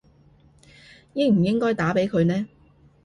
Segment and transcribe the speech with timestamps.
[1.13, 2.47] 應唔應該打畀佢呢